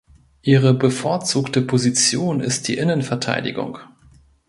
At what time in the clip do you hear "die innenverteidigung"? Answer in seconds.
2.67-3.77